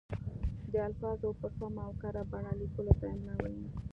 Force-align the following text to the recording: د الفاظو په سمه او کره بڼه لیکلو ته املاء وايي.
د 0.71 0.73
الفاظو 0.87 1.29
په 1.39 1.47
سمه 1.57 1.81
او 1.87 1.91
کره 2.01 2.23
بڼه 2.31 2.51
لیکلو 2.61 2.93
ته 2.99 3.05
املاء 3.13 3.37
وايي. 3.41 3.65